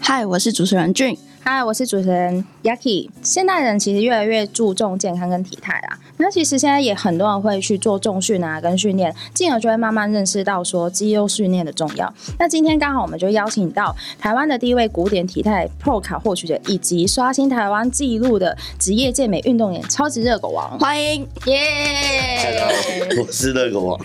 [0.00, 1.16] 嗨，我是主持人俊。
[1.44, 3.10] 嗨，我是主持人 Yaki。
[3.20, 5.98] 现代人其实越来越注重健康跟体态啦。
[6.18, 12.14] 那其实现在也很多人会去做重训啊，跟训练，进而就会慢慢认识到说肌肉训练的重要。
[12.38, 22.62] 那今天刚好我们就邀请到台湾的第一位古典体态 Pro 卡获取者，以及刷新台湾纪录的职业健美运动员，超级热狗王，欢迎耶！
[23.20, 24.00] 我是热狗王。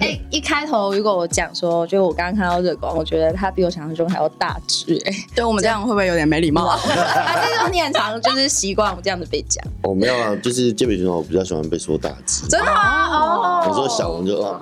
[0.00, 4.98] 哎， 一开头如果我讲说，就我刚刚看到热狗王，我觉得他比我想象中还要大只。
[5.04, 6.66] 哎，对我们这样会不会有点没礼貌？
[6.76, 9.64] 还是说你很常就是习惯我这样子被讲？
[9.82, 12.46] 我没有啊，就是健美选手，我比较喜欢被说大只。
[12.48, 13.06] 真的吗？
[13.08, 14.60] 哦，有时候小王就哦，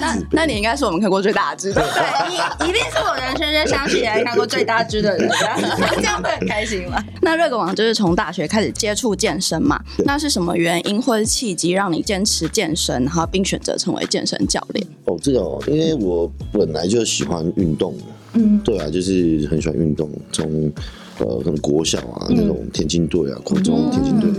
[0.00, 5.28] 那那你应该是我们看过最大只的，对，一一定是我人生中想起来看过最大只的人，
[5.96, 7.02] 这样会很开心吗？
[7.22, 9.80] 那热狗王就是从大学开始接触健身嘛？
[10.04, 14.86] 那是什么原因或者契机让你坚持健身，然后并选择成为健身教练？
[15.04, 17.94] 哦，这个哦，因为我本来就喜欢运动，
[18.38, 20.72] 嗯，对啊，就是很喜欢运动，从。
[21.20, 24.30] 呃，可能国小啊那种田径队啊，国中田径队，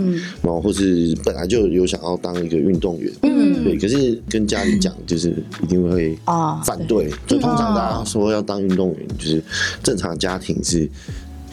[0.42, 5.28] 然后或是本来就有想要当一个运动员，嗯，对，可是跟家里讲，就是
[5.62, 9.44] 一定会啊反对，就通常大家说要当运动员，就是
[9.82, 10.88] 正常家庭是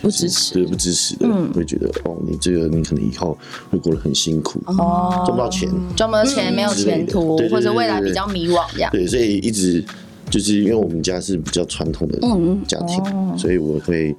[0.01, 3.37] 不支持，对，不支持的，会觉得哦，你这个你可能以后
[3.69, 9.83] 会过得很辛苦，哦，赚不到钱，赚不到钱，没有前途，或者未来比较迷惘这样，对，所以一直
[10.29, 12.19] 就是因为我们家是比较传统的
[12.67, 14.15] 家庭，所以我会。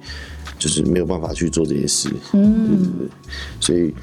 [0.57, 3.07] 就是没有办法去做这些事，嗯，
[3.61, 3.93] 所以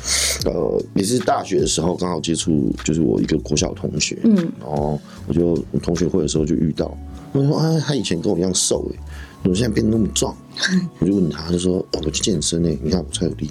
[0.46, 6.96] 呃，也是大学的时候刚好接触，就是我一个国小同学，嗯，然后我就同学会的时候就遇到，
[7.32, 8.96] 我说啊，他以前跟我一样瘦哎，怎
[9.48, 10.34] 么现在变得那么壮？
[10.98, 13.50] 我就问他，就说我去健身哎，你看我超有力，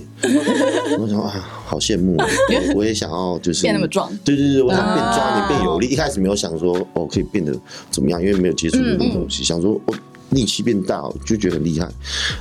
[0.99, 1.29] 我想啊，
[1.65, 2.17] 好羡慕，
[2.75, 7.55] 我也想要就是变那么壮，对对对，我想变壮点变有力，一开始没有想说哦可以变得
[7.91, 9.95] 怎么样，因为没有接触这种东西，想说哦。
[10.31, 11.87] 力气变大，就觉得很厉害，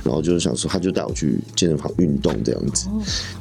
[0.03, 2.87] 然后就是想说，他就带我去健身房运动这样子，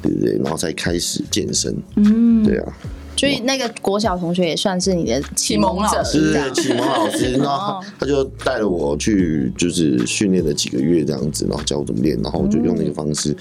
[0.03, 0.37] 对不对？
[0.39, 2.73] 然后才开始健身，嗯，对啊。
[3.17, 13.35] 所以那个国小同学也算是你的启蒙老师，启蒙老师， 然后他就带了我去，就是训练了几个月这样子，然后教我怎么练，然后我就用那个方式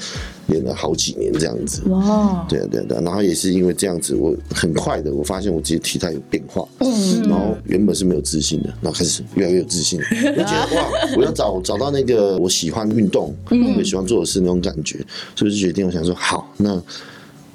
[0.48, 1.82] 练了好几年这样子。
[1.90, 10.00] 哇，对啊对啊对啊，然后也是因为这样子，我很快的我发现我自己体态有变化，嗯，然后原本是没有自信的，然后开始越来越有自信，
[10.38, 13.36] 我觉得哇，我要找找到那个我喜欢运动，
[13.78, 15.00] 我喜欢做的事那种感觉，
[15.36, 16.80] 所以就决定我想说，好，那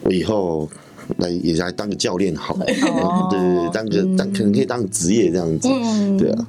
[0.02, 0.68] 我以后。
[1.16, 2.66] 来也来当个教练好，对。
[3.30, 5.68] 对对，当个当可能可以当个职业这样子，
[6.18, 6.46] 对啊。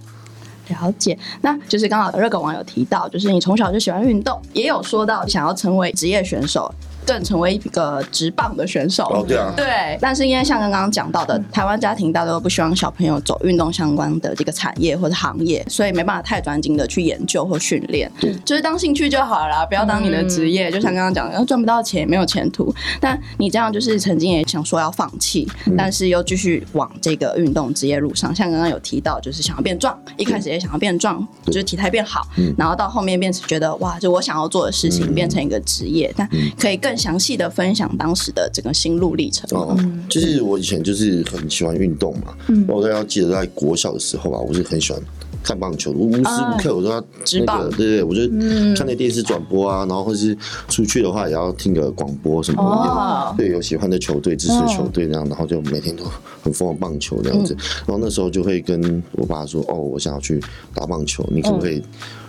[0.70, 6.72] 了解，那就是刚好热狗网友提到，就是你从小就喜欢运动，也有说到想要成为职业选手。
[7.10, 9.98] 更成为一个直棒的选手哦，对啊，对。
[10.00, 18.12] 但是因为像刚刚讲到的，台湾家庭大多都不希望小朋友走运动相关的这个产业或者行业，所以没办法太专精的去研究或训练，
[18.46, 20.70] 就是当兴趣就好了，不要当你的职业。
[20.70, 22.72] 就像刚刚讲的，赚不到钱，没有前途。
[23.00, 28.36] 但你这样就是曾经也想说要放弃，但是又继续往这个运动职业路上。
[28.36, 36.99] 像刚刚有提到，就是想要变壮，一开始也想要变壮，就是体态变好，然后到后面变成觉得哇，就我想要做的事情变成一个职业，但可以更。
[37.00, 39.50] 详细的分享当时的整个心路历程。
[39.58, 39.76] 哦，
[40.10, 42.36] 就是我以前就是很喜欢运动嘛。
[42.50, 45.02] 嗯，我大家记得在国小的时候吧，我是很喜欢
[45.42, 47.02] 看棒球，无时无刻我都要
[47.34, 48.28] 那个，对对，我就
[48.76, 50.38] 看那电视转播啊，然后或是
[50.68, 53.36] 出去的话也要听个广播什么的。
[53.38, 56.04] 对，有喜欢的球队、支持球队这样，然后就每天都
[56.44, 57.56] 很疯狂棒球这样子。
[57.88, 60.42] 然后那时候就会跟我爸说：“哦，我想要去
[60.74, 61.82] 打棒球，你可不可以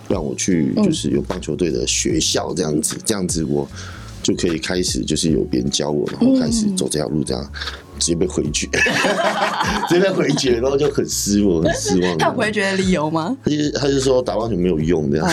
[0.09, 0.73] 让我去？
[0.77, 3.67] 就是有棒球队的学校这样子，这样子我。”
[4.23, 7.53] 就可以开始，就是有别人教我，然后开始走这条路，这样
[7.99, 8.67] 直接被回绝，
[9.89, 12.17] 直接被回绝，然后就很失落，很失望。
[12.17, 13.37] 他回绝的理由吗？
[13.45, 15.27] 他就他就说打棒球没有用这样。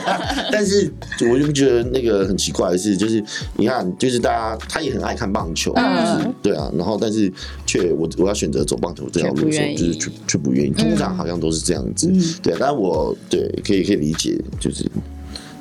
[0.50, 0.90] 但是
[1.30, 3.22] 我就觉得那个很奇怪的是，就是
[3.56, 7.30] 你看，就是大家他也很爱看棒球，就是对啊，然后但是
[7.66, 10.70] 却我我要选择走棒球这条路的时候，就是却却不愿意。
[10.70, 12.10] 通常好像都是这样子，
[12.42, 12.54] 对。
[12.58, 14.84] 但我对可以可以理解，就是。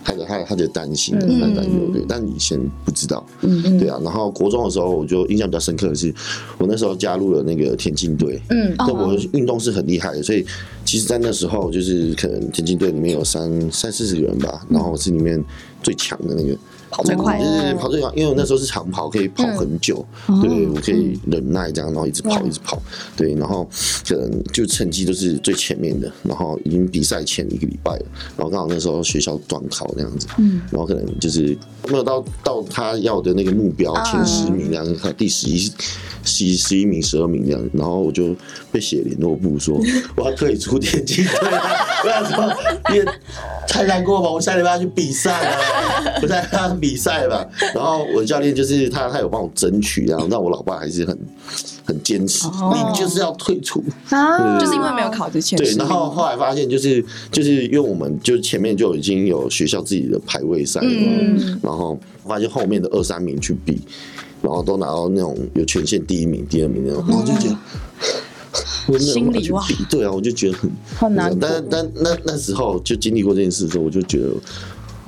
[0.04, 3.26] 他的他他就担心，他担忧对，但以前不知道，
[3.80, 4.00] 对啊。
[4.04, 6.14] 然后国中的时候，我就印象比较深刻的是，
[6.58, 10.46] 我那时候加入了那个田径队，嗯，那我运动是很厉害的，所以
[10.86, 15.44] 其实，在那时候就是可能田径队里面有三三四十个人吧，然后我是里面
[15.82, 16.58] 最强的那个。
[16.94, 20.06] 跑最快，就是跑最快，因为我那时候是长跑，可以跑很久，
[20.42, 22.80] 对，我可以忍耐这样，然后一直跑，一直跑，
[23.18, 23.68] 对，然后
[24.08, 28.06] 可能就成绩都是最前面的，然后已经比赛前一个礼拜了，
[28.38, 31.58] 然后刚好那时候学校断考那样子，嗯，然后可能就是
[31.90, 35.72] 没有到到他要的那个目标前十名这样子，他第十一。
[36.26, 38.34] 十十一名、十二名这样，然后我就
[38.72, 39.78] 被写联络部说
[40.16, 41.62] 我要退出田径队了。
[42.02, 42.58] 不要说，
[42.96, 43.12] 因为
[43.68, 47.48] 太难过吧，我下礼拜要去比赛了，我在看比赛吧。
[47.74, 51.18] 然后我的教练就是他，他有帮我争取，然后让我老爸还是很
[51.86, 55.58] 很坚持，你就是要退出啊，就是因为没有考之前。
[55.58, 57.02] 对，然后后来发现就是
[57.32, 61.98] 就是因为我们就前面就已经有学校自己的排位赛，嗯，然后
[62.28, 63.80] 发现后面的二三名去比。
[64.44, 71.34] 然后都拿到那种有权限第一名、第二名那种，我就觉得 心里哇，对啊，我就觉得很很难。
[71.40, 74.34] 但但那那时候就经历过这件事之后，我就觉得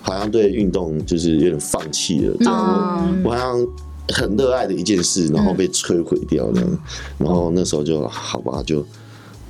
[0.06, 3.68] 好像对运动就是有点放弃了，这样我好像
[4.10, 6.80] 很热爱的一件事，然后被摧毁掉这样。
[7.18, 8.86] 然后那时候就好吧，就。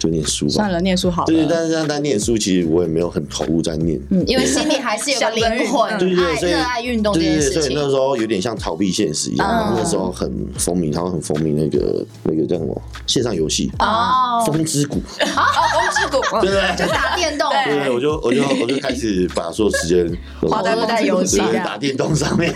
[0.05, 1.25] 就念书吧，算了，念书好。
[1.25, 7.61] 对，但是但念书其实我也没有很投入在念，嗯，因为心里还是有个灵魂， 对对对，热爱运动这件事情。
[7.61, 9.47] 所以那时候有点像逃避现实一样。
[9.47, 15.41] 然后那时候很风靡，然后很风靡那个那个叫什么线上游戏哦，风之谷哦，
[15.73, 17.49] 风之谷， 对对，就打电动。
[17.49, 20.17] 对对，我就我就我就开始把所有时间
[20.47, 22.53] 花在游戏、打电动上面。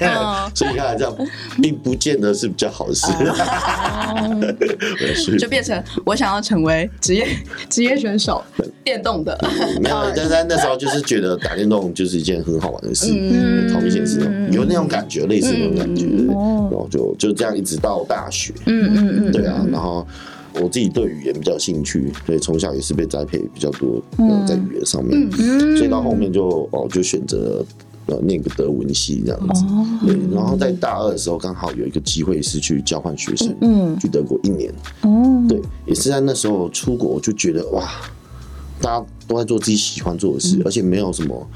[0.54, 1.16] 所以看来，这样
[1.62, 3.08] 并不见得是比较好的事。
[5.40, 7.28] 就变成我想要成为职业。
[7.70, 8.44] 职业选手，
[8.84, 9.38] 电动的，
[9.82, 13.08] 没有， 但是那时候就是觉得打电动就是一件很好玩的事，
[13.72, 14.20] 同一件事，
[14.52, 20.06] 有那种感觉，类似那种感觉，然后就就这样一直到大学，嗯嗯嗯，对啊，然后
[20.56, 24.02] 我自己对语言比较兴趣，所以从小也是被栽培比较多
[24.48, 25.32] 在语言上面，
[25.78, 27.66] 所以到后面就哦就选择。
[28.10, 29.64] 呃，念个德文系这样子，
[30.04, 30.18] 对。
[30.34, 34.74] 然后在大二的时候，刚好有一个机会是去交换学生，嗯，去德国一年，
[35.04, 37.88] 哦，对，也是在那时候出国，我就觉得哇，
[38.82, 41.48] 大家都在做自己喜欢做的事，而且没有什么，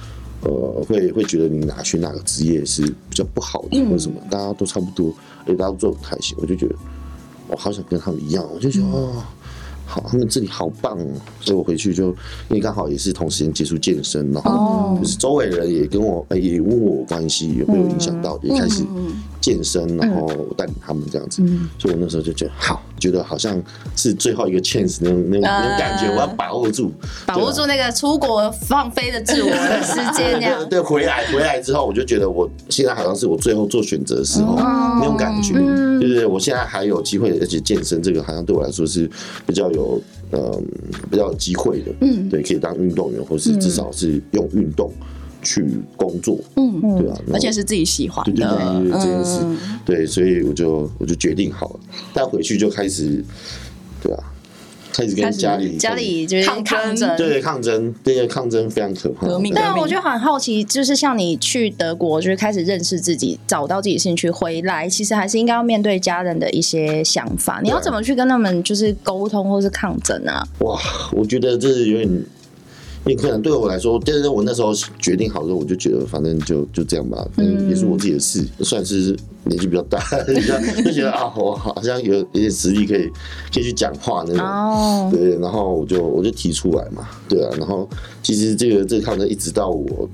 [0.41, 5.11] 呃，会会觉得你哪学哪个职业是比较不好的或者什么，大家都差不多，
[5.45, 6.75] 而且大家都做很开心，我就觉得
[7.47, 9.23] 我好想跟他们一样，我就觉得哦。
[9.93, 11.05] 好，他们这里好棒哦，
[11.39, 12.07] 所以我回去就
[12.49, 18.83] 因为刚好也是同时间接触健身，然后就是周围人也跟我也问我关系有没有影响到，也开始
[19.43, 20.25] 健身，然后
[20.55, 21.43] 带领他们这样子，
[21.77, 23.61] 所以我那时候就觉得好，觉得好像
[23.93, 26.89] 是最后一个 chance 那种那种那种感觉，我要把握住，
[27.25, 30.63] 把握住那个出国放飞的自我的时间，这样。
[30.71, 35.55] 对，回来回来之后，我就觉得我现在好像是我最后做选择的时候那种感觉，
[35.99, 39.11] 就是我现在还有机会，而且健身这个好像对我来说是
[39.45, 39.69] 比较。
[39.73, 40.01] 有
[40.31, 40.63] 嗯
[41.09, 44.91] 比较有机会的，嗯，对，可以当运动员，或是至少是用运动
[45.43, 49.39] 去工作，嗯，对啊，而且是自己喜欢的这件事，
[49.85, 51.79] 对，所以我就我就决定好了，
[52.13, 53.23] 但回去就开始，
[54.01, 54.23] 对啊。
[54.95, 59.25] 开始跟家里家里就是抗争，对抗争，这个抗争非常可怕。
[59.25, 67.59] 革命，但我就很好奇，就是像你去德国，就是开始认识自己，找到自己兴趣，回来其实还是应该要面对家人的一些想法。
[67.63, 70.47] 你要怎么去跟他们就是沟通或是抗争啊？
[70.59, 70.79] 哇，
[71.13, 72.23] 我觉得这是有点。
[73.05, 79.99] 你可能对我来说，但是我那时候决定好之后，我就觉得反正就就这样吧，反正也是我自己的事，算是年纪比较大，
[80.83, 83.09] 就觉得啊，我好像有有点实力可以
[83.53, 87.87] 可以去讲话那种，对，然后我就我就提出来嘛，对啊，然后
[88.21, 90.09] 其实这个这个抗争一直到我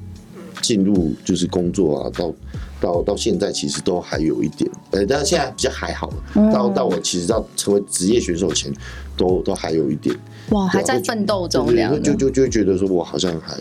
[0.61, 2.33] 进入就是工作啊，到
[2.81, 6.11] 到到现在其实都还有一点，呃，但是现在比较还好，
[6.51, 8.73] 到到我其实到成为职业选手前，
[9.19, 10.15] 都都还有一点。
[10.51, 11.67] 哇，还在奋斗中，
[12.01, 13.53] 就就就会觉得说，我好像还，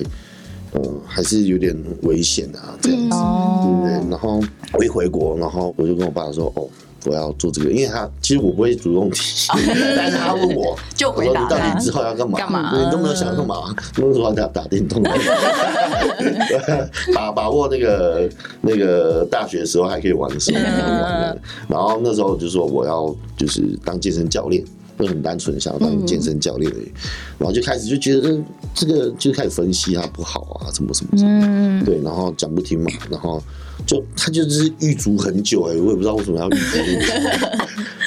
[0.74, 4.10] 嗯，还是有点危险啊，这样子，对不对？
[4.10, 4.40] 然后
[4.74, 6.66] 我一回国，然后我就跟我爸说，哦，
[7.04, 9.20] 我要做这个，因为他其实我不会主动提，
[9.96, 12.38] 但是他问我，就回答，你到底之后要干嘛？
[12.38, 12.72] 干嘛？
[12.78, 13.74] 你都没有想干嘛？
[13.98, 15.02] 为什么要打电动？
[17.14, 18.30] 把把握那个
[18.62, 20.58] 那个大学的时候还可以玩的时候，
[21.68, 24.64] 然后那时候就说我要就是当健身教练。
[24.98, 26.92] 就很单纯想要当健身教练而已，
[27.38, 28.38] 然后就开始就觉得
[28.74, 33.42] 这个就开始分析他不好啊，什么什么什么，对，然后讲不听嘛，然后
[33.86, 36.78] 就他就是预足很久哎，我也不知道为什么要预足，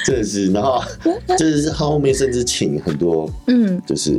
[0.04, 0.82] 真的是，然后
[1.38, 4.10] 就是他后面甚至请很多嗯，就是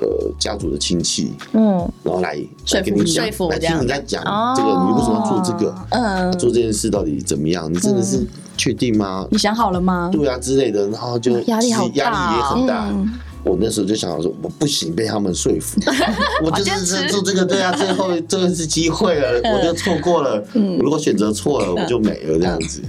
[0.00, 2.36] 呃家族的亲戚嗯，然后来
[2.72, 4.22] 来跟你讲，来听你在讲
[4.56, 5.74] 这个，你为什么要做这个？
[5.90, 7.72] 嗯，做这件事到底怎么样？
[7.72, 8.26] 你真的是。
[8.58, 9.28] 确定吗？
[9.30, 10.08] 你想好了吗？
[10.10, 12.90] 对啊，之类的，然后就压力压力也很大。
[13.44, 15.78] 我那时候就想说，我不行，被他们说服，
[16.42, 20.42] 我就是做这个，对啊，最后 这个是机会了，我就错过了。
[20.80, 22.80] 如果选择错了，我就没了这样子。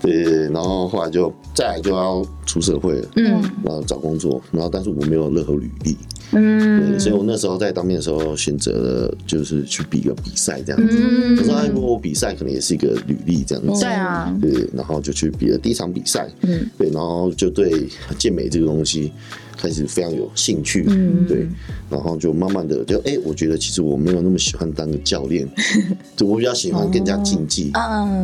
[0.00, 5.96] 对对对，然后后来就再也就要出社会了，嗯，然后找工作，然后但是我没有任何履历，
[6.32, 10.96] 嗯，所以我那时候在当面的时候选择了就是去比个比赛这样子，
[11.38, 17.88] 我说哎，如果我比赛可能也是一个履历这样子，对啊，对，然后就去比了第一场比赛，嗯，对，然后就对
[18.18, 19.12] 健美这个东西。
[19.60, 20.84] 开始非常有兴趣，
[21.26, 21.48] 对，
[21.90, 25.46] 然后就慢慢的就哎，我觉得其实我没有那么喜欢当个教练，
[26.16, 27.72] 就我比较喜欢更加竞技，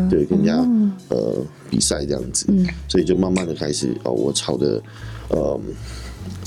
[0.08, 0.56] 对，更加
[1.08, 2.46] 呃比赛这样子，
[2.88, 4.80] 所以就慢慢的开始哦，我朝着
[5.30, 5.60] 呃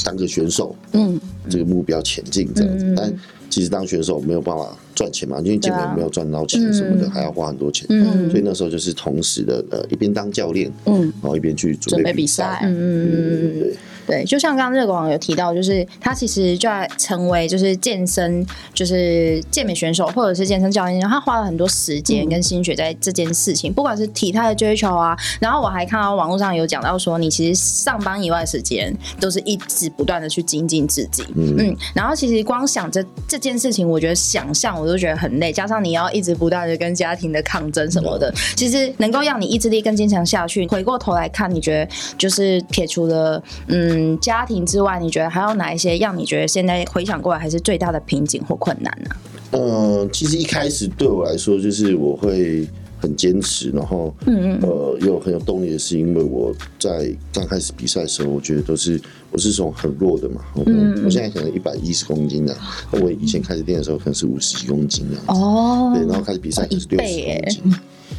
[0.05, 2.93] 当个选手，嗯，这个目标前进这样子。
[2.95, 3.13] 但
[3.49, 7.87] 其实当选手没有办法赚钱嘛，因为健美没有赚到钱什么的，还要花很多钱，
[8.29, 13.77] 所以那时候就是同时的呃一边当教练，嗯，然后一边去准备比赛，嗯嗯嗯，对。
[14.07, 40.65] 对，就像刚刚热广有提到，就是他其实就在成为就是健身，就是健美选手或者是健身教练，他花了很多时间跟心血在这件事情，不管是体态的追求啊，然后我还看到网络上有讲到说，你其实上班以外时间都是一直不断的去精进自己，嗯，然后其实光想着这件事情，我觉得想象我都觉得很累，加上你要一直不断的跟家庭的抗争什么的，其实能够让你意志力更坚强下去。
[40.67, 43.96] 回过头来看，你觉得就是撇除了，嗯。
[43.97, 49.09] 嗯，家庭之外，你觉得还有哪一些让你觉得现在回想过来还是最大的瓶颈或困难呢？
[49.51, 52.67] 嗯，其实一开始对我来说，就是我会
[52.99, 59.01] 很坚持，然后嗯嗯呃，又很有动力的是，因为我在刚开始比赛的时候，我觉得都是
[59.31, 62.55] 我是从很弱的嘛，嗯，我现在可能一百一十公斤的，
[62.91, 67.73] 那我以前开始练的时候可能是五十几公斤的哦，对，然后开始比赛就是六十公斤，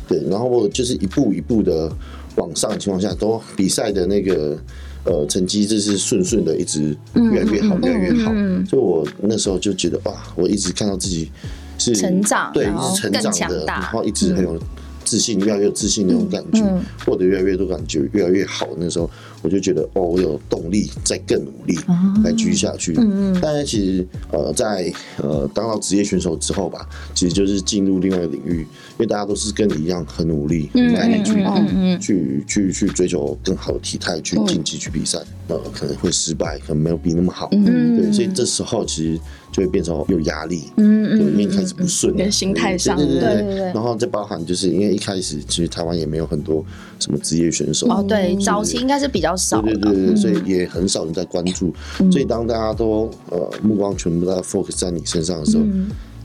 [0.08, 1.92] 对，然后我就是一步一步的
[2.36, 4.58] 往上的情况下，都比赛的那个。
[5.04, 8.32] 呃，成绩就是顺顺的，一直越来越好，越来越好。
[8.68, 11.30] 所以我那时候就觉得，哇，我一直看到自己
[11.78, 14.60] 是成长，对，一直成长的，然后一直很有
[15.04, 16.62] 自信，越来越有自信那种感觉，
[17.06, 18.68] 获得越来越多感觉，越来越好。
[18.76, 19.10] 那时候。
[19.42, 21.78] 我就觉得哦，我有动力再更努力
[22.24, 22.92] 来继续下去。
[22.98, 23.38] 嗯嗯。
[23.40, 37.48] 但是其实呃，在呃当到职业选手之后吧，其实就是进入另外一个领域，因为大家都是跟你一样很努力，来去嗯去去去追求更好的体态，去竞技去比赛，呃，可能会失败，可能没有比那么好。
[37.52, 39.20] 嗯对，所以这时候其实
[39.52, 40.64] 就会变成有压力。
[40.78, 41.18] 嗯嗯。
[41.32, 43.58] 因为开始不顺，跟心态上，对对对。
[43.72, 46.64] 然后再包含就是因为一开始其实台湾也没有很多
[46.98, 47.86] 什么职业选手。
[47.88, 49.27] 哦，对，早期应该是比较。
[49.36, 51.74] 对对对对，所以也很少人在关注。
[52.10, 55.64] 所以当大家都呃目光全部在 focus 在你身上的时候，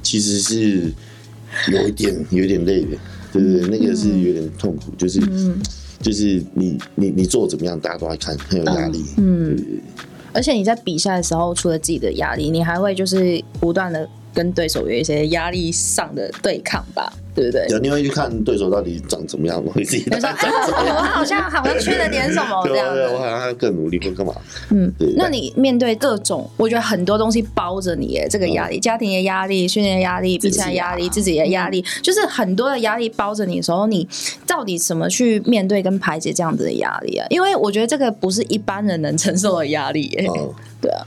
[0.01, 0.91] 其实是
[1.71, 2.97] 有一点有一点累的，
[3.31, 5.19] 对对对，那个是有点痛苦，就是
[6.01, 9.03] 就是你你你做怎么样，大家都在看，很有压力。
[9.17, 9.57] 嗯，
[10.33, 17.13] 而且你在比赛的时候，除了自己的压力，你还会就是不断的跟对手有一些压力上的对抗吧。
[17.35, 17.65] 对不对？
[17.69, 22.93] 有你会去看对手到底长怎么样，会自己 说， 我好像好像缺了点什么这样。
[22.93, 24.33] 对，我好像要更努力或干嘛。
[24.71, 25.13] 嗯，对。
[25.15, 34.07] 那你面对各种，我觉得很多东西包着你，这个压力，家庭的压力、训练压力、比赛压力、自己的压力，就是很多的压力包着你的时候，你
[34.45, 37.25] 到底怎么去面对跟排解这样子的压力啊？
[37.29, 40.15] 因为我觉得这个不是一般人能承受的压力。
[40.19, 41.05] 嗯，对啊。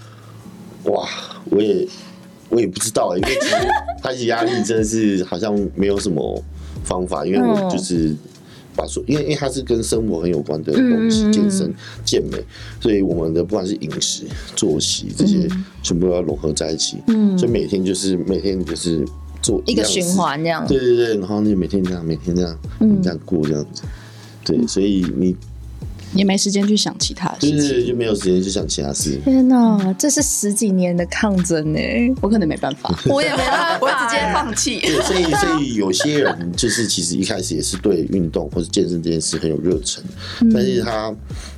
[0.85, 1.09] 哇，
[1.51, 1.87] 我也。
[2.49, 3.57] 我也不知道，因为其实
[4.03, 6.43] 他的压力真的是好像没有什么
[6.85, 8.15] 方法，因为我就是
[8.75, 11.73] 把所，因为因为它是跟生活很有关的东西，健身、
[12.05, 12.39] 健美，
[12.81, 14.25] 所以我们的不管是饮食、
[14.55, 15.49] 作息这些，
[15.83, 16.99] 全部要融合在一起。
[17.09, 19.05] 嗯，所以每天就是每天就是
[19.43, 20.67] 做一个循环这样。
[20.67, 22.59] 对对对，然后你每天这样，每天这样，
[23.03, 23.83] 这样过这样子。
[24.45, 25.35] 对，所以你。
[26.15, 29.19] 也没时间去想其他事情，就没有时间去想其他事。
[29.25, 31.79] 天哪，这是十几年的抗争呢，
[32.23, 34.81] 我可能没办法，我也没办法， 我直接放弃。
[34.81, 40.03] 对，所以 所以有些人就是其实一开始也是对运动或者健身这件事很有热忱，
[40.53, 41.15] 但是他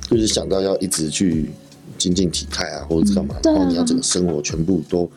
[0.09, 1.49] 就是想到要一直去
[1.97, 5.09] 精进体态啊，或者干嘛，然后你要整个生活全部都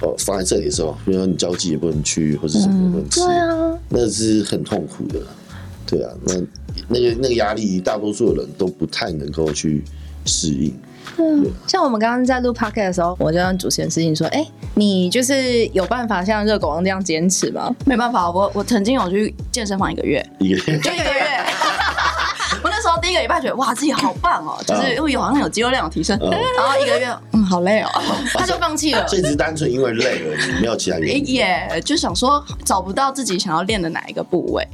[0.00, 5.20] 呃放在这里的时候，比如说你交际也不能去，或者什么不能吃，对啊，那是很痛苦的。
[5.86, 6.34] 对啊，那
[6.88, 9.82] 那个那个压力，大多数的人都不太能够去
[10.24, 10.74] 适应。
[11.18, 21.23] 嗯，像我们刚刚在录 p o c a s t 的时候，我就让主持人私信说：“哎，你就是有办法像热狗王这样坚持吗？”没办法，我我曾经有去健身房一个月，一个月，就一个月。
[22.84, 27.88] 我那时候第一个礼拜觉得哇，自己好棒哦，就是因为好像有肌肉量有提升，然后一个月，嗯，好累哦，
[28.34, 29.02] 他就放弃了。
[29.08, 31.26] 这只是单纯因为累而已，没有其他原因。
[31.26, 34.66] 也就想说找不到自己想要练的哪一个部位。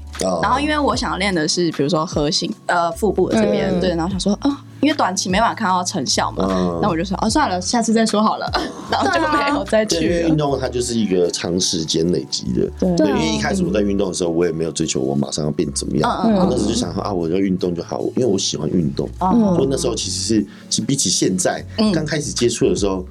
[0.43, 6.47] 然后，因为我想要练的是，比如说核心，呃，腹部这边，对，然后想说，啊，因为短期没办法看到成效嘛，
[6.83, 8.51] 那我就说哦算了，下次再说好了，
[8.91, 10.05] 然后就没有再去。
[10.05, 23.05] 因为运动它就是一个长时间累积的，对，因为一开始我在运动的时候，我也没有追求我马上要变怎么样，我那时候就想说啊，我要运动就好，因为我喜欢运动，所以那时候其实是，其实比起现在刚开始接触的时候。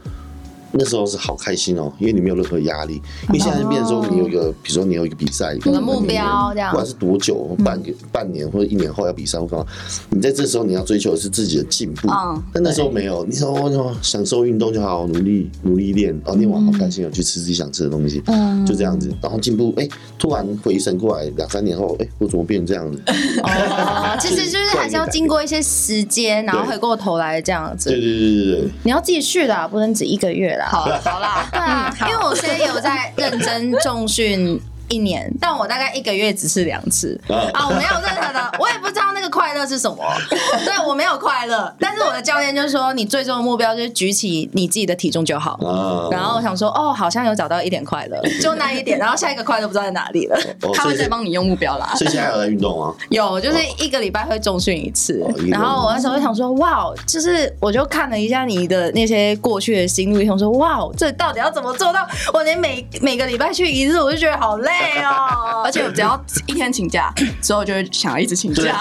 [0.71, 3.01] 那时候是好开心哦，因为你没有任何压力。
[3.27, 9.65] 因为现在变成说，你有一个，比如说你有一个比赛，有个目标这样，不管是多久，半半年或者一年后要比赛，或干嘛，
[10.09, 12.07] 你在这时候你要追求的是自己的进步。
[12.53, 18.21] 但那时候没有，你说享受运动就好，努力努力练，哦，练完好开心哦，去吃自己想吃的东西，
[18.65, 19.11] 就这样子。
[19.21, 23.01] 然后进步，哎，突然回神过来，两三年后，哎，我怎么变成这样子？
[23.43, 27.89] 哦， 其实就是还是要经过一些时间，然后回过头来这样子。
[27.89, 30.58] 对对对对对，你要继续的，不能只一个月。
[30.67, 34.59] 好了好啦， 对啊，因为我现在有在认真重训。
[34.89, 37.19] 一年，但我大概一个月只吃两次
[37.53, 37.67] 啊！
[37.67, 39.98] 我没有任何的， 我也不知道那个快乐是什么。
[40.65, 45.60] 对我没有快乐，但是我的教练就说，你最终的目标就是举起你自己的体重就好。
[46.12, 48.98] 然后我想说，哦，好像有找到一点快乐， 就那一点。
[48.98, 50.38] 然后下一个快乐不知道在哪里了。
[50.74, 51.93] 他会再帮你用目标啦。
[51.96, 52.93] 所以现在有在运动吗？
[53.10, 55.24] 有，就是一个礼拜会重训一次。
[55.48, 62.08] 然后我那时候就想说，哇，就是我就看了一下你的那些过去的心路，想说，哇，这到底要怎么做到？
[62.34, 64.72] 我连每每个礼拜去一次，我就觉得好累。
[64.79, 68.63] 对哦，而且只要一天请假 之后，就会想要一直请假。
[68.63, 68.71] 对，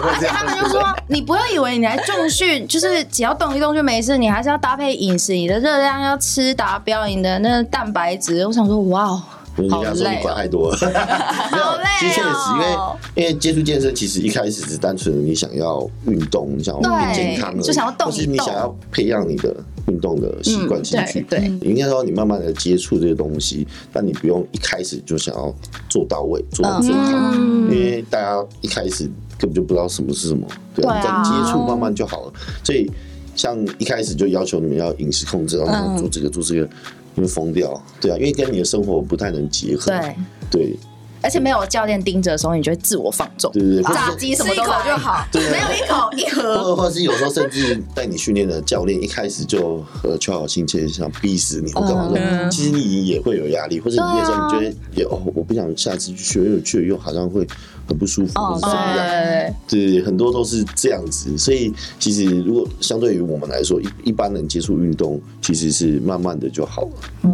[0.00, 8.46] 而且他们就说，你不要以为你来重训就是只要动一动就没事，你还是要搭配饮食，你的热量要吃达标，你的那蛋白质。
[8.46, 9.22] 我想说，哇
[9.56, 10.76] 哦，好累，管太多了。
[10.78, 12.76] 好累其实确实，因为
[13.14, 19.54] 因为接触健身，其实一开始是单纯的你想要运动，你想要变健康，就想要动一动，你想要培养你的。
[19.86, 25.54] 运动的习惯兴趣，对，应该说你慢慢的接触这些东西，但你不用一开始就想要
[25.90, 29.04] 做到位，做到最好，因为大家一开始
[29.36, 32.32] 根本就不知道什么是什么，对，在接触慢慢就好了。
[32.64, 32.90] 所以
[33.36, 36.66] 像一开始就要求你们要饮食控制，然后做这个做这个，
[37.14, 40.16] 你会疯掉，对啊，因为跟你的生活不太能结合，对，
[40.50, 40.78] 对。
[41.22, 46.76] 而且没有教练盯着的时候，你就会自我放纵，对对对，炸鸡什么都口就好，没有一口一盒。
[46.76, 57.46] 或者是有时候甚至带你训练的教练一开始就呃求好心切，想逼死你或干嘛的，其实你也会有压力，或者你有时候你觉得也哦，我不想下次去，因为去了又好像会。
[57.86, 59.54] 很不舒服，或者怎么样？
[59.68, 61.36] 对，很多都是这样子。
[61.36, 66.88] 所以其实如果相对于我们来说，一一般人接触运动，其实是慢慢的就好了。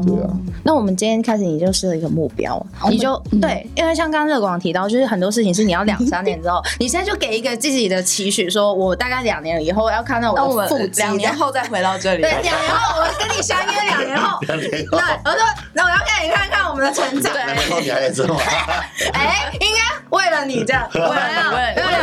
[0.07, 0.30] 对啊。
[0.64, 12.23] 那我们今天开始，你就设一个目标，你就对，因为像刚刚热广提到，就是很多事情是你要两三年之后，你现在就给一个自己的期许，说我大概两年以后要看到我的腹肌，两年后再回到这里。
[12.23, 14.39] 对，两年后我跟你相约两年后。
[14.47, 14.99] 两年后。
[14.99, 15.41] 对，我说，
[15.75, 17.32] 那我要给你看看我们的成长。
[17.34, 18.41] 两年后你还在这吗？
[19.15, 20.40] 哎，应该为了。
[20.45, 22.00] 你这样， 我有有看到，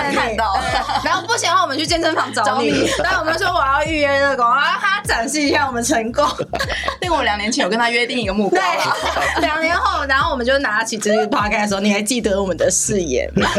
[1.04, 2.70] 然后不行的话，我们去健身房找你。
[3.04, 6.26] 然后我们说我要预约热狗，然后他展示一下我们成功。
[7.02, 13.50] 因为我两年前有跟他约定一个目标，对，两年后，然后我们就拿起这个 podcast 的时候，你还记得我们的誓言吗？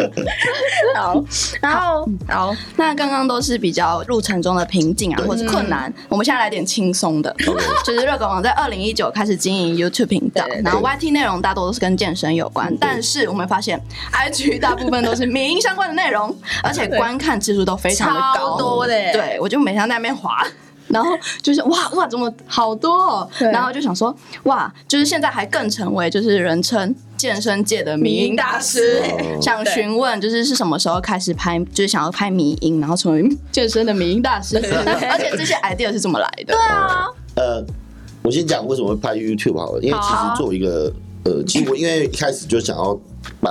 [0.96, 1.22] 好，
[1.60, 5.92] 然后好，那刚刚都是比较路程中的瓶颈啊，或者困难。
[6.08, 7.34] 我们现在来点轻松的，
[7.84, 13.80] 就是热狗网在二零一九开始经营 YouTube 频道，然后 YT 内容大多都是跟健身有关，但是我们发现。
[14.12, 18.92] IG 大部分都是民营相关的内容，而且观看次数都非常的高，多的。
[19.12, 20.44] 对，我就每天在那边滑，
[20.88, 21.10] 然后
[21.40, 22.92] 就是哇哇，怎么好多？
[22.92, 23.30] 哦？
[23.38, 29.02] 然后就想说哇，就是现在还更成为就是人称健身界的民营大师，
[29.40, 34.56] 想询问就是是什么时候开始拍，就是想要拍迷音，然后成为健身的民营大师，
[35.10, 36.54] 而且这些 idea 是怎么来的？
[36.54, 37.64] 对啊，呃，
[38.22, 40.92] 我先讲为什么会拍 YouTube 好了，因为其实做一个
[41.24, 42.98] 呃，其实我因为一开始就想要
[43.40, 43.50] 把。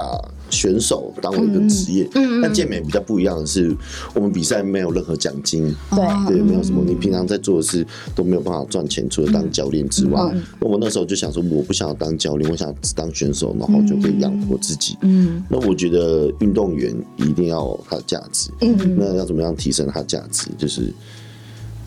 [0.51, 2.07] 选手当为一个职业，
[2.41, 3.75] 但健美比较不一样的是，
[4.13, 10.21] 我们比赛没有任何奖金，对对，没有什么，你平常在做的事都没有办法赚钱，除了当教练之外。
[10.59, 14.97] 那我那时候就想说，我不想要当教练，我想只当选手，然后就可以养活自己。
[15.01, 20.47] 嗯，那我觉得运动员一定要他的价值，嗯，那要怎么样提升他的价值？
[20.57, 20.93] 就是。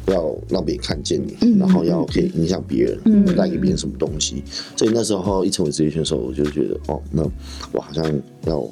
[0.07, 4.43] 要让别人看见你，然后要可以影响别人，带给别人什么东西。
[4.77, 7.23] 所以那时候一成为职业选手，我就觉得哦，那
[7.73, 8.05] 我好像
[8.47, 8.69] 要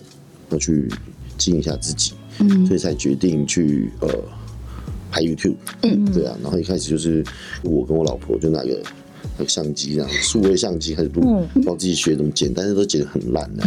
[0.51, 0.91] 要去
[1.39, 2.13] 经营一下自己，
[2.67, 4.09] 所以才决定去呃
[5.11, 5.57] 拍 YouTube。
[5.83, 6.37] 嗯，对啊。
[6.43, 7.25] 然后一开始就是
[7.63, 8.83] 我跟我老婆就拿个
[9.39, 13.65] 那个相机，这样数位相机开始录，然后自己学怎么剪，但是都剪得很烂 的，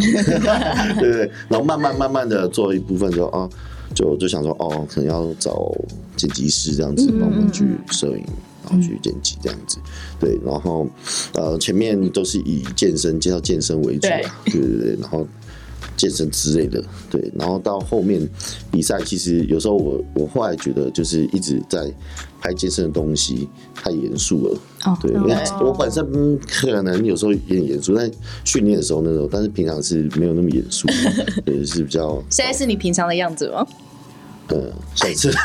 [0.99, 1.31] 对对？
[1.49, 3.49] 然后慢慢慢慢的做一部分之后啊。
[3.93, 5.73] 就就想说哦，可能要找
[6.15, 8.23] 剪辑师这样子帮我们去摄影，
[8.63, 9.77] 然后去剪辑这样子，
[10.19, 10.87] 对，然后
[11.33, 15.27] 呃前面都是以健身介绍健身为主啊，对对对，然后
[15.95, 17.31] 健身之类的，对。
[17.35, 18.27] 然后到后面
[18.71, 21.91] 比赛，其实有时候我我后来觉得，就是一直在
[22.41, 24.59] 拍健身的东西太严肃了。
[24.85, 26.05] 哦，对，因为我本身
[26.39, 28.09] 可能有时候有点严肃，但
[28.43, 30.87] 训练的时候那种，但是平常是没有那么严肃，
[31.45, 32.21] 对，是比较。
[32.29, 33.65] 现在是你平常的样子吗？
[34.49, 35.31] 嗯，下次。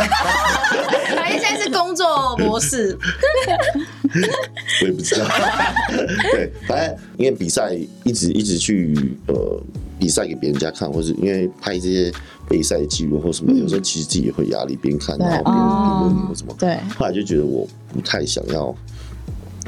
[1.16, 2.98] 反正现在是工作模式。
[4.82, 5.26] 我也不知道。
[6.32, 8.94] 对，反正因为比赛一直一直去
[9.26, 9.62] 呃
[9.98, 12.12] 比赛给别人家看，或是因为拍这些
[12.48, 16.54] 备赛记录或什么，有时候其实自己也会压力，边看然后边评论你或什么。
[16.58, 16.76] 对。
[16.96, 18.74] 后来就觉得我不太想要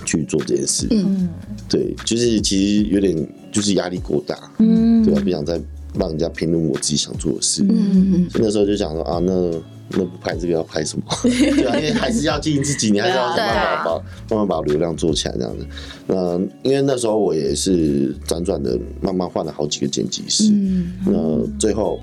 [0.05, 0.87] 去做这件事。
[0.91, 1.29] 嗯。
[1.69, 4.39] 对，就是其实有点就是压力过大。
[4.59, 5.05] 嗯。
[5.05, 5.61] 对啊，不想再。
[5.95, 9.53] 让人家评论我自己想做的事，嗯那时候就想说啊，那
[9.95, 11.05] 那不拍这个要拍什么？
[11.23, 13.95] 对啊，因为还是要经营自己，你还是要慢慢把
[14.31, 15.67] 慢慢把流量做起来这样子。
[16.07, 22.01] 那因为那时候我也是辗转的，慢慢换了好几个剪辑师，嗯那最后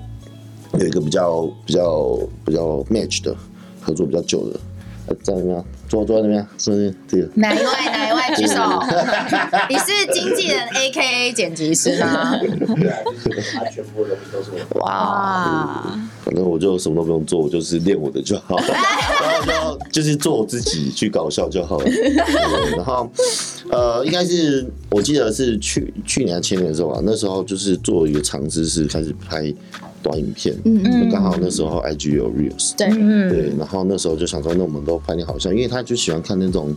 [0.78, 3.34] 有一个比较比较比较 match 的
[3.80, 4.60] 合作比较久的。
[5.24, 7.28] 在那边，坐坐在那边，是不是这个？
[7.34, 7.64] 哪一位？
[7.64, 8.36] 哪一位？
[8.36, 8.62] 举手。
[9.68, 12.38] 你是经纪人 A K A 剪辑师吗？
[13.74, 14.80] 全部人都是我。
[14.82, 15.98] 哇！
[16.24, 18.56] 反正我就什么都不用做，我就是练我的就好，
[19.48, 21.90] 然后就就是做我自己去搞笑就好了。
[22.76, 23.10] 然后
[23.72, 29.52] 呃，应该是我记得是去去年前年的时候吧，那时候就是做一个尝试，是开始拍。
[30.02, 36.74] 短影片，嗯刚好那时候 IG 有 Reels，对，对，然后那时候就想说，那我们都拍点好笑，因为他就喜欢看那种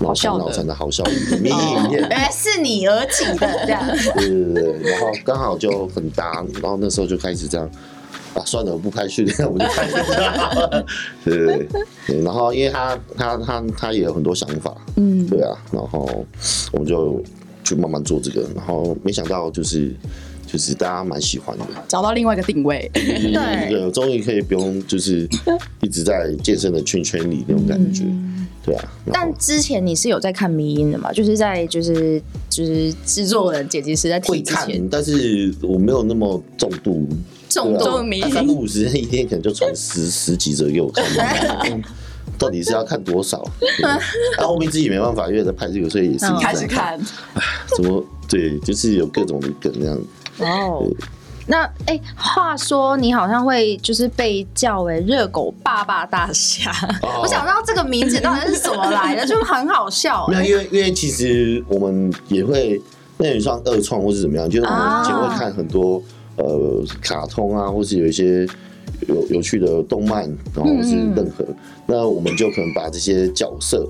[0.00, 1.54] 脑残脑残的好笑影片，
[1.90, 3.82] 原来是你而起的这样，
[4.16, 7.66] 对对对，然后刚好就很搭，然后那时候就开始这样，
[8.34, 10.86] 啊，算了，我不拍训练，我们就拍这个，
[11.24, 11.68] 对 对
[12.06, 16.26] 对，然后因为他他他他也有很多想法，嗯，对啊，然后
[16.72, 17.22] 我们就
[17.64, 19.94] 就慢慢做这个，然后没想到就是。
[20.52, 25.26] 就是大家蛮喜欢的，找到另外一个定位，对，终于可以不用就是
[25.80, 28.04] 一直在健身的圈圈里那种感觉，
[28.62, 28.84] 对啊。
[29.10, 31.10] 但之前你是有在看迷音的嘛？
[31.10, 37.08] 就是在就是就是制作人剪辑师在会看，但是我没有那么重度。
[37.48, 41.04] 重度迷音，三不五时一天可能就传十十几则给我看，
[42.38, 43.42] 到底是要看多少？
[43.78, 44.00] 然
[44.48, 46.98] 后面自己没办法，因为在拍这个，所以也是开始看，
[47.76, 49.98] 怎么对，就是有各种的梗那样。
[50.38, 50.84] 哦，
[51.46, 56.70] 那哎，话说你好像会就是被叫为热狗爸爸大侠，
[57.20, 60.26] 我想知道这个名字到底是怎么来的，就很好笑。
[60.28, 62.80] 没有，因为因为其实我们也会
[63.18, 66.00] 那也算二创或是怎么样，就是我们以前会看很多
[66.36, 68.46] 呃卡通啊，或是有一些
[69.08, 71.44] 有有趣的动漫，然后是任何，
[71.86, 73.86] 那我们就可能把这些角色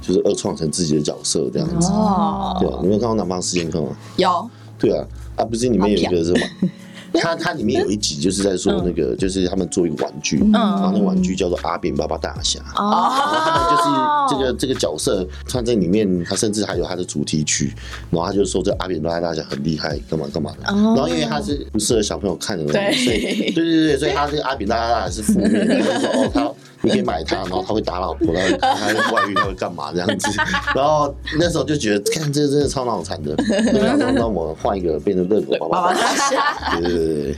[0.00, 1.88] 就是二创成自己的角色这样子。
[1.92, 3.90] 哦，对啊，你有看过《南方四剑客》吗？
[4.16, 4.50] 有。
[4.78, 5.04] 对啊。
[5.36, 6.40] 啊，不是里面有一个什么？
[7.16, 12.58] 它它里面有一集就是在说那个，就是他们做一个玩具，然后那玩具叫做阿扁爸爸大侠。
[12.74, 13.86] 哦，他们就是
[14.34, 17.72] 这个这个角色，他在里面，他甚至还有他的主题曲，
[18.10, 20.64] 然后他就说这阿扁爸爸大侠很厉害，干嘛干嘛的。
[20.64, 26.50] 然后因为他是不适合小朋友看的东西，所以对对对，所以他这个阿扁大侠是负面的，就是说哦他。
[26.84, 30.30] 你可以买它， 然后他会打老婆，然后他外遇，他会干嘛这样子？
[30.76, 33.34] 然后那时候就觉得，看这真的超脑残的。
[33.98, 35.94] 那我们换一个，变成热狗爸爸。
[36.78, 37.36] 对对对对。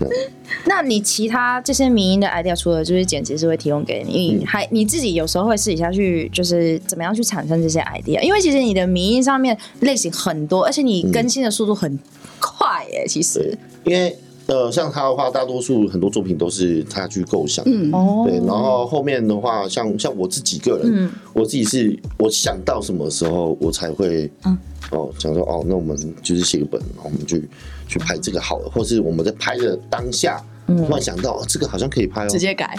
[0.66, 8.20] 那你其他这些民音的 idea，除了就是剪辑师会提供给你，还你自己有时候会试一下去，就是怎么样去产生这些 idea？
[8.20, 11.98] 因为其实你的民音上面类型很多，而且你更新的速度很
[12.40, 13.06] 快耶。
[13.06, 14.18] 其实，因为。
[14.46, 17.90] 呃，像他的话，大多数很多作品都是他去构想，嗯，
[18.24, 18.36] 对。
[18.46, 24.58] 然后后面的话，像像我自己个人，我自己是我想到什么时候我才会，嗯，
[24.90, 27.48] 哦，想说哦，那我们就是写个本，然后我们去
[27.88, 32.78] 去拍这个好了，或是我们在拍的当下，突然想到这个好像可以拍哦，直接改。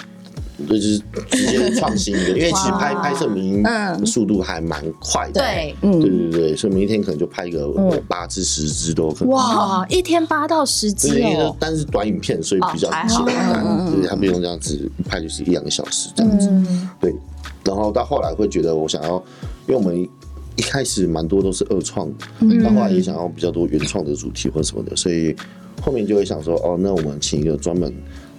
[0.69, 0.97] 就是
[1.31, 3.61] 直接创新的， 因为其实拍拍摄明
[4.05, 7.67] 速度还蛮快的，对，对对对，所以明天可能就拍一个
[8.07, 9.33] 八至十支都可能。
[9.33, 16.49] 哇，一天八到十支哦，但是短影片，所以比较简单，对，他不用这样子拍，就是一两个小时这样子。
[17.01, 17.13] 对，
[17.65, 19.21] 然后到后来会觉得我想要，
[19.67, 20.07] 因为我们
[20.55, 22.09] 一开始蛮多都是二创，
[22.63, 25.35] 到后来也想要比较多原创的主题或什么的，所以
[25.81, 27.93] 后面就会想说，哦，那我们请一个专门。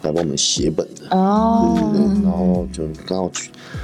[0.07, 1.17] 来帮我们写本的。
[1.17, 1.77] 哦，
[2.23, 3.31] 然后就刚好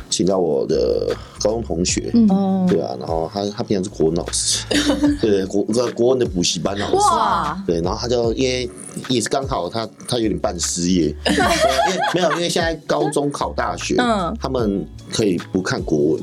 [0.09, 4.65] 请到我的高中同学，嗯，对啊，然后他他平常是国文老师，
[5.21, 8.71] 对国国国文的补习班老师，哇，对，然后他就因为
[9.09, 11.45] 也是刚好他他有点半失业， 因为
[12.15, 16.23] 没有，因为现在高中考大学，嗯，他们可以不看国文，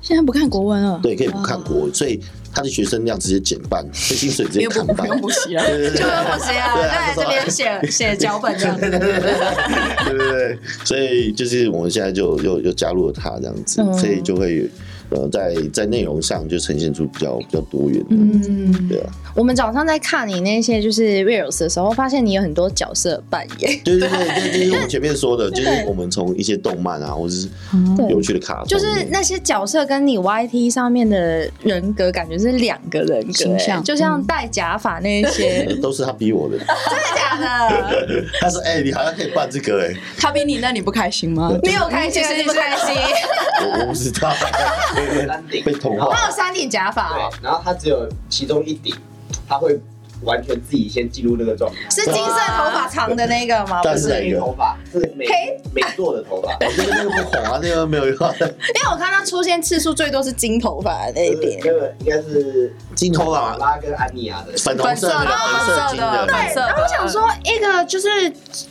[0.00, 2.20] 现在不看国文了，对，可以不看国文，所以
[2.54, 8.78] 他的学生量直接减半，所以薪水直接砍半，不用补习了，对对对就不行啊，对啊在这边写 写脚本这样。
[8.78, 14.68] 对对对对，所以就是我们现在就又又加入了他这样子，嗯所以就会
[15.10, 24.18] 呃在在内容上就呈现出比较比较多元的，嗯，对啊，我们早上在看你那些就是 reels 的时候，发现你有很多角色扮演，对对对，
[24.52, 27.48] 这 就是我们前面说的，就是我们从一些动漫啊，或者是
[27.96, 28.08] 对。
[28.10, 33.78] 有趣的卡通，就是那些角色跟你 YT 上面的人格感觉是两个人格、形象。
[33.78, 36.56] 欸就像戴假发那一些，呃 都是他逼我的。
[36.58, 36.74] 真的
[37.16, 38.24] 假的？
[38.40, 41.50] 他说：“哎、你好像可以扮这个哎、他逼你那你不开心吗？
[41.62, 42.94] 你有开心你不开心？
[43.64, 44.30] 我我不知道，
[45.26, 46.14] 山顶被同化。
[46.14, 48.94] 他有三顶假发然后他只有其中一顶，
[49.52, 49.78] 它会
[50.24, 51.76] 完全自己先进入那个状态。
[51.90, 53.82] 是金色头发长的那个吗？
[53.82, 58.14] 不是，但是哪一个黑头发是美黑美做的头发，哦，那个那个不红啊，那个没有用。
[58.38, 61.58] 因为我看他出现次数最多是金头发的那一边。
[61.64, 64.56] 那个应该是金头发拉跟安妮亚的。
[64.56, 65.36] 粉红色的，粉色的
[65.66, 68.08] 粉色金的，对，然后我想说，一个就是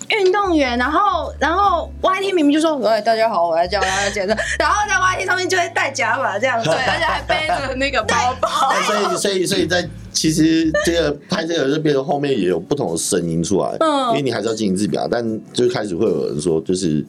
[0.09, 8.49] 运动员，然后然后 YT 明明就说，喂，大家好，我来教大家健身， 然后在 YT 上面就会戴假发这样，对， 而且还背着那个包包。
[8.83, 14.09] 所以所以所以在其实这个拍这个就变成后面也有不同的声音出来，嗯。
[14.09, 17.05] 因为你还是要进行自表，但就开始会有人说，就是、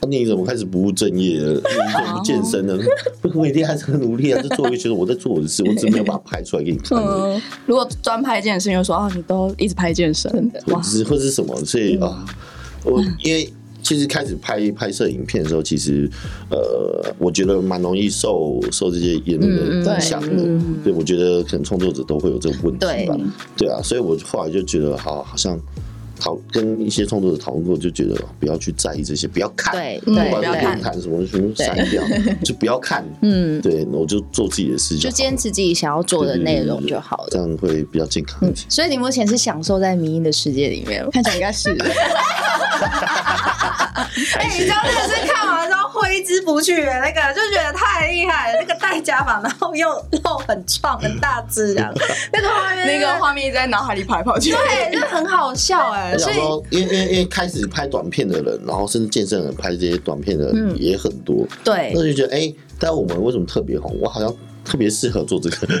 [0.00, 1.54] 啊你怎么开始不务正业了？
[1.54, 1.60] 你
[1.92, 2.76] 怎么不健身了？
[3.22, 7.00] 我每天还是很努力啊，在做一个学生，我在做我的事， 我只是没有把它拍出来给你看
[7.66, 10.30] 如果专拍健身，又说啊，你都一直拍健身，
[10.66, 12.24] 哇或者，是或者是什么，所以啊，
[12.84, 16.08] 我因为其实开始拍拍摄影片的时候，其实
[16.50, 20.28] 呃，我觉得蛮容易受受这些言论的影响的。
[20.84, 23.16] 对，我觉得可能创作者都会有这个问题吧。
[23.56, 25.58] 对啊，所以我后来就觉得，好，好像。
[26.20, 32.00] 讨跟一些创作者讨论过，就觉得不要去在意这些，不要看，对不管看论坛什么什么删掉，
[32.44, 33.04] 就不要看。
[33.22, 37.28] 嗯，对，我就做自己的事情就好坚持自己想要做的内容就好了。
[37.32, 38.48] 这样会比较健康。
[38.68, 41.04] 所以你目前是享受在迷音的世界里面。
[41.10, 41.76] 看起来应该是。
[44.38, 48.58] 哎、你知道那个是看完之后挥之不去的那个，就觉得太厉害了。
[48.60, 51.92] 那个戴假发，然后又又很壮很大只这样，
[52.32, 54.50] 那个画面那个画面一直在脑海里跑来跑去。
[54.52, 63.96] 对，就很好笑哎、我所以说，因为因为因为开始拍短片的人，然后甚至健身的人拍这些短片的人也很多，对那就觉得哎、但我们为什么特别红？
[64.00, 65.78] 我好像特别适合做这个，对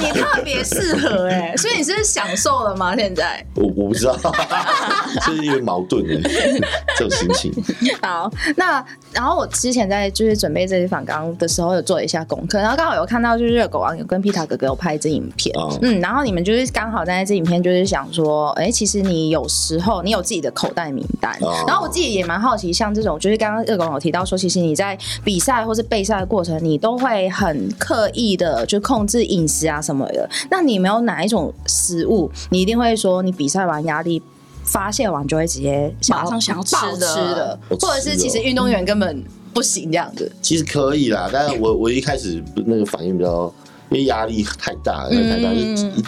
[0.00, 2.96] 你特别适合哎、 所以你是是享受了吗？
[2.96, 4.16] 现在我我不知道，
[5.26, 6.28] 就 是有点矛盾的
[6.98, 7.52] 这种心情。
[8.02, 30.28] 好，那然后我之前在就是准备这些访纲的时候，有做一下功课，然后刚好有看到就是热狗网友跟皮塔哥哥有拍一支影片，啊嗯，然后你们就是刚好在这影片就是想说，哎、其实你有时候你有自己的口袋名单，哦然后我自己也蛮好奇，像这种就是刚刚热狗有提到说，其实你在比赛或是备赛的过程，你都会很刻意的就控制饮食啊什么的。
[30.50, 34.22] 那你没有哪一种食物，你一定会说你比赛完压力？
[34.66, 40.32] 发泄完就会直接马上想要吃暴的吃的，或者是其实哦运动员根本不行这样子。
[40.40, 43.52] 其实可以啦，但是我我一开始那个反应比较，
[43.90, 46.02] 因为压力太大，了太大，嗯就一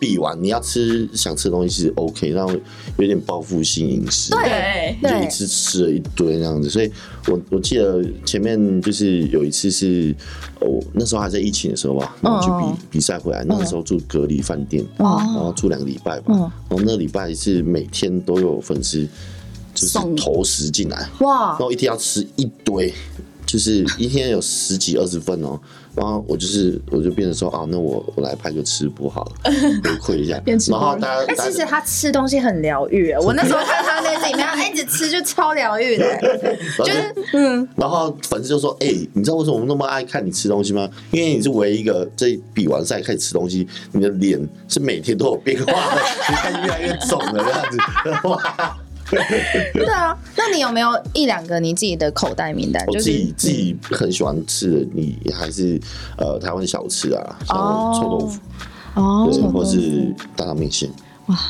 [0.00, 2.52] 一比完你要吃想吃的东西是 OK，然后
[2.98, 6.90] 有点报复性饮食，对，对就一次吃了一堆那样子，所以
[7.28, 10.14] 我我记得前面就是有一次是，
[10.60, 19.06] 哦，那时候还在疫情的时候吧，然后去比、嗯比赛回来，那个时候住隔离饭店，哦然后住两个礼拜吧，嗯然后那礼拜是每天都有粉丝
[19.74, 22.92] 就是投食进来，哇然，后一天要吃一堆，
[23.46, 25.60] 就是一天有十几二十份哦。
[25.94, 29.32] 然后我就是我就变成说啊，那我我来拍个吃播好了，
[30.00, 30.40] 回馈一下。
[30.70, 33.12] 然后大家哎，大家其实他吃东西很疗愈。
[33.20, 36.18] 我那时候看他那支影片，他一直吃就超疗愈的。
[36.78, 40.88] 就是嗯，然后粉丝就说：“哎、你知道为什么我们那么爱看你吃东西吗？
[41.10, 47.78] 因为你是唯一一个这比完赛开始吃东西，你的脸是每天都有变化的， 你看越来越肿了这样子。
[49.18, 49.24] 哇，
[49.74, 50.16] 对啊。
[50.36, 52.84] 那你有没有一两个你自己的口袋名单？
[52.86, 55.80] 我自就是己自己很喜欢吃的，你还是
[56.16, 57.56] 呃台湾小吃啊，像
[57.94, 58.40] 臭豆腐，
[58.94, 60.88] 哦对，或是大肠面线，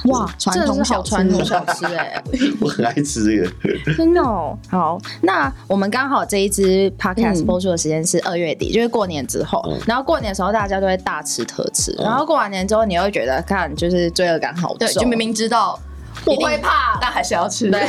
[0.06, 2.22] 哇，传真的是传统小吃哎，
[2.60, 3.50] 我很爱吃这个。
[3.96, 4.58] 真的哦。
[4.68, 9.78] 好，那我们刚好这一支 podcast 嗯播出的时间是二月底，就是过年之后嗯。
[9.86, 15.78] 然后过年的时候大家都会大吃特吃，然后过完年之后你会觉得看就是罪恶感好重，对，就明明知道
[16.26, 17.70] 我会怕，但还是要吃。
[17.70, 17.80] 对，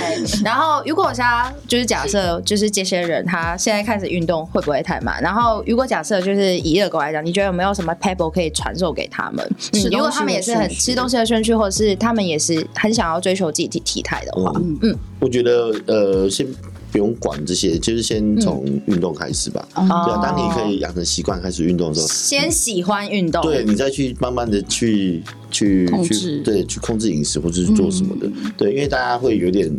[0.43, 5.21] 然后如果我现在就是假设， 就是这些人他现在开始运动会不会太慢？
[5.21, 9.45] 然后如果假设就是以热狗来讲，你觉得有没有什么 pebble 可以传授给他们？
[9.59, 16.47] 吃东西的如果他们也是很吃东西的顺序，或者是他们也是很想要追求自己体体态的话，嗯嗯我觉得呃，先
[16.91, 19.67] 不用管这些，就是先从运动开始吧。
[19.75, 29.71] 嗯对啊，当你可以养成习惯开始运动的时候，先喜欢运动，对你再去慢慢的去去去对去控制饮食或者是做什么的，对，因为大家会有点。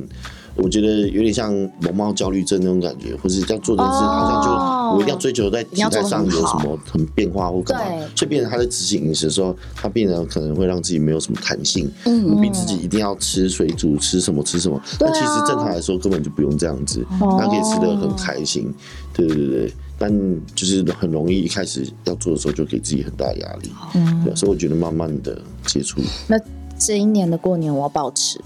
[0.54, 4.12] 我觉得有点像容貌焦虑症那种感觉，或是要做这件事，哦。
[4.12, 4.50] 好像就
[4.94, 12.40] 我一定要追求在体态上有什么很变化或干嘛对，所以变成他在执行饮食的时候，他变得可能会让自己没有什么弹性，嗯。
[12.42, 14.80] 逼自己一定要吃水煮，吃什么吃什么。
[14.98, 15.12] 对啊。
[15.12, 17.38] 那其实正常来说根本就不用这样子，哦。
[17.40, 18.74] 他可以吃的很开心，
[19.14, 19.72] 对对对对。
[19.98, 20.10] 但
[20.56, 24.24] 就是很容易一开始要做的时候就给自己很大压力，嗯。
[24.24, 26.36] 对，所以我觉得慢慢的接触，那
[26.76, 28.40] 这一年的过年我要保持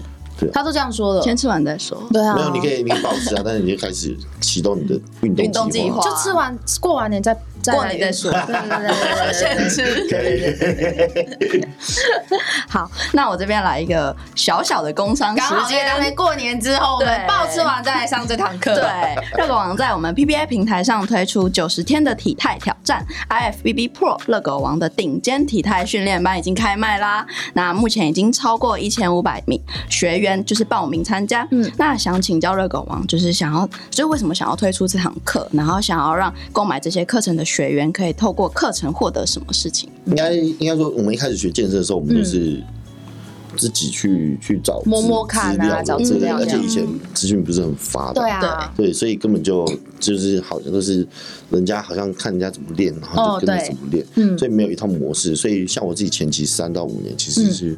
[0.53, 1.97] 他都这样说的，先吃完再说。
[2.11, 6.01] 对啊，没有你可以你可以保持啊，但是你就开始启动你的运运动动计划。
[6.01, 7.39] 就吃完过完年再再
[7.73, 9.77] 过年再说对对对对对先吃。
[12.67, 15.85] 好，那我这边来一个小小的工商时刚好间。
[15.97, 18.75] 在过年之后，我们对报吃完再来上这堂课。
[18.75, 18.83] 对，
[19.41, 27.25] 热狗王在我们 PBA 平台上推出九十天的体态挑战 IFBB Pro 热狗王的顶尖体态训练班已经开卖啦。
[27.53, 31.47] 那目前已经超过一千五百名学员就是报名参加。
[31.51, 39.89] 嗯，那想请教热狗王，就是想要，就是为什么想要推出这堂课，然后想要让购买这些课程的学员可以透过课程获得什么事情？
[40.05, 42.61] 应该应该说，我们一开始学健身的时候，我们都是
[43.55, 49.65] 自己去去找摸摸看啊找的资料而且以前资讯不是很发达，对啊，对，所以根本就
[49.99, 51.07] 就是好像都是
[51.49, 55.35] 人家好像看人家怎么练，然后哦就跟着怎么练，嗯所以没有一套模式。
[55.35, 57.75] 所以像我自己前期三到五年，其实是、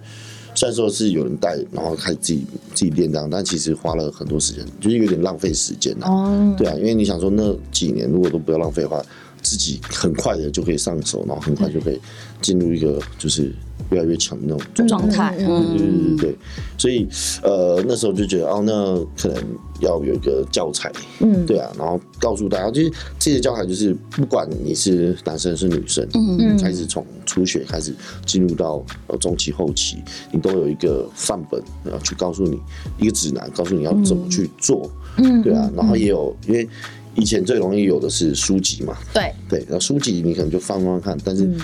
[0.53, 6.11] 虽然说是有人带，然后开始自己自己练这样，但其实花了很多时间，就是有点浪费时间啊。
[6.11, 9.01] 哦，对啊，因为你想说那几年如果都不要浪费的话，
[9.49, 11.99] 自己很快的就可以上手，然后很快就可以
[12.39, 13.51] 进入一个就是
[13.89, 15.35] 越来越强的那种状态。
[15.39, 16.35] 嗯，对对，
[16.77, 17.07] 所以
[17.41, 19.43] 呃那时候就觉得哦，那可能
[19.79, 21.47] 要有一个教材，嗯。
[21.47, 26.55] 对啊，然后告诉大家，就是这些教材就是不管你是男生是女生，嗯。
[26.61, 27.91] 开始从初学开始
[28.27, 29.97] 进入到呃中期后期，
[30.31, 32.59] 你都有一个范本，然后去告诉你
[32.99, 36.69] 一个指南，告诉你要怎么去做，嗯对啊，然后也有因为
[37.19, 41.59] 以前最容易有的是书籍嘛，对，对，然后书籍你可能就翻翻看，但是嗯。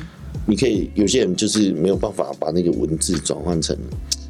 [0.47, 3.75] 你可以有些人就是没有办法把那个文字转换成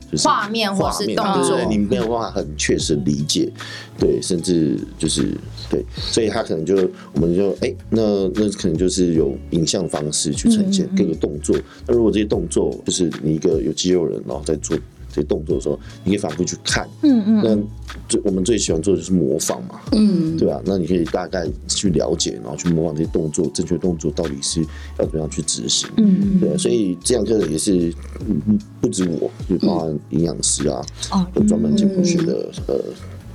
[0.10, 3.52] 就是画面或是动作对你没有办法很确实理解，
[4.00, 5.36] 对，甚至就是
[5.70, 11.58] 对，所以他可能就我们就哎、那那可能就是有影像方式去呈嗯现各个动作。
[11.86, 14.78] 那如果这些动作就是你一个有肌肉人，然后在做
[15.16, 17.58] 这些动作的时候，你可以反复去看，嗯嗯那
[18.10, 24.62] 最我们最喜欢做的就是模仿嘛，嗯，对吧、那你可以大概去了解，然后去模仿这些动作，正确动作到底是
[25.00, 25.88] 要怎么样去执行。
[25.96, 27.94] 嗯对，所以这样课程也是
[28.28, 31.26] 嗯不止我，就包含营养师啊，哦。
[31.36, 32.76] 有专门健康学的呃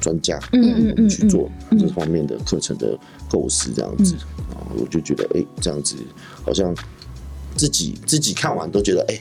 [0.00, 2.98] 专家，嗯嗯嗯去做这方面的课程的
[3.30, 4.14] 构思，这样子，
[4.50, 5.96] 然后我就觉得，哎，这样子
[6.44, 6.74] 好像
[7.56, 9.18] 自己自己看完都觉得，哎。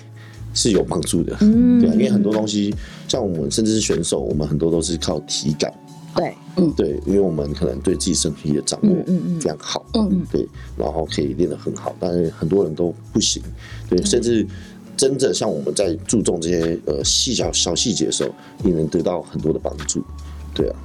[0.59, 1.79] 是有帮助的，嗯。
[1.79, 2.75] 对啊，因为很多东西，
[3.07, 5.73] 像我们甚至是选手，我们很多都是靠体感，
[6.13, 6.69] 对，嗯。
[6.75, 9.39] 对，因为我们可能对自己身体的掌握嗯嗯嗯。
[9.39, 10.45] 非常好，嗯，对，
[10.77, 13.41] 然后可以练得很好，但是很多人都不行，
[13.89, 14.45] 对，甚至
[14.97, 18.29] 真的像我们在注重这些呃细小小细节的时候，
[18.61, 20.03] 你能得到很多的帮助，
[20.53, 20.75] 对啊，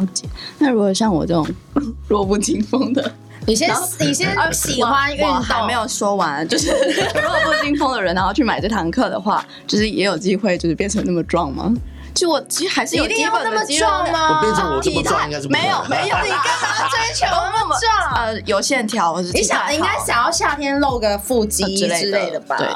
[0.00, 0.26] 了解。
[0.58, 1.46] 那如果像我这种
[2.08, 3.12] 弱不禁风的，
[3.46, 6.70] 你先你先喜欢运动，没有说完，就是
[7.14, 11.72] 弱不禁风的人，然后去买这堂课的话，就是也有机会就是变成那么壮吗？
[12.12, 14.36] 就我其实还是有一定基要那么本的肌肉壮吗？
[14.36, 22.56] 我变成我这么体态壮应该是不可能没有没有，你干嘛追求 那么壮呃有线条你想应该想要夏天露个腹肌之类之类的吧？
[22.56, 22.74] 对对，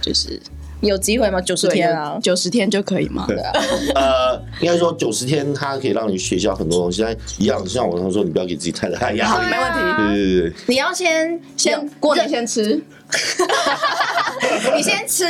[0.00, 0.40] 就是
[0.82, 1.40] 有机会吗？
[1.40, 1.96] 九十天？
[1.96, 3.26] 啊，九十天就可以吗？
[3.94, 9.78] 呃，应该说九十天它可以让你学习到很多东西，但一样像我刚刚说，你不要给自己太大压好，力，没问题。
[9.80, 10.50] 对对对。
[10.50, 12.82] 对，你要先先过年先吃，
[14.76, 15.24] 你先吃，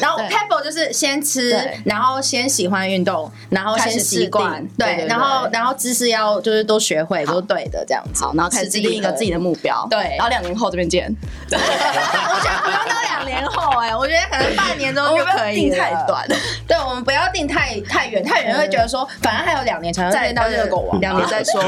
[0.00, 0.28] 然后对。
[0.28, 1.50] Pebble 就是先吃，
[1.84, 8.24] 然后先喜欢运动，然后先习惯，对对对，然后然后知识要就是都学会，都对的这样子。
[8.24, 10.14] 好，然后开始制定一个自己的目标，对。
[10.16, 11.14] 然后两年后这边见。
[11.50, 16.26] 我觉得不用到两年后哎，我觉得可能半年之后就可以定太短，
[16.66, 21.60] 对，我们不要定太太远，太远会觉得说，反正还有两年才能再见到热狗王，两年再说，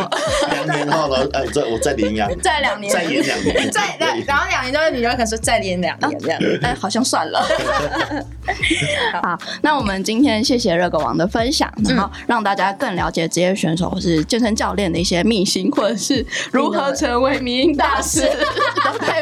[0.50, 2.92] 两年后呢，哎，再我再领养，再两年。
[2.92, 6.40] 再演两年， 再然然后两年之后，你就可能说再连两年这样。
[6.62, 7.40] 哎，好像算了。
[9.22, 18.20] 好，那我们今天谢谢热狗王的分享，然后让大家更了解职业选手或是健身教练的一些秘辛，或者是如何成为迷音大师
[18.84, 19.20] 的配。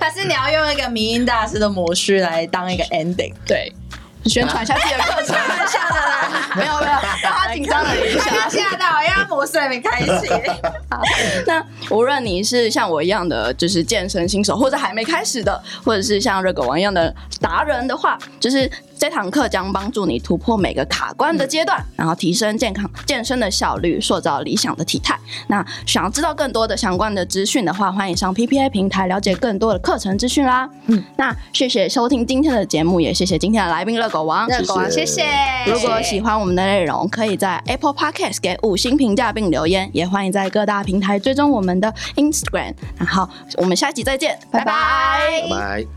[0.00, 3.34] 还是你要用一个迷音大师的模式来当一个 ending？
[3.46, 3.72] 对，
[4.26, 5.36] 宣传一下自己的课程。
[5.68, 6.92] 吓的啦，没有没有，
[7.54, 10.28] 紧张了一下，吓到，因为模式还没开启。
[10.90, 11.00] 好，
[11.46, 25.18] 那无论你是像我一样的，就是健身新手，或者还没开始的，或者是像热狗王一样的达人的话，就是这堂课将帮助你突破每个卡关的阶段，然后提升健康健身的效率，塑造理想的体态。
[25.48, 30.68] 那想要知道更多的相关的资讯的话，欢迎上 PPA 平台了解更多的课程资讯啦。
[30.86, 34.46] 嗯，那谢谢收听今天的节目，也谢谢今天的来宾热狗王。
[34.48, 35.26] 热狗王，谢谢。
[35.66, 42.72] 如果喜欢我们的内容，可以在 Apple Podcast 给五星评价并留言，也欢迎在各大平台追踪我们的 Instagram。
[42.96, 45.92] 然后我们下期再见，拜拜，拜拜。